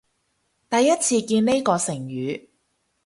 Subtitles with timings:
[0.67, 2.47] 第一次見呢個成語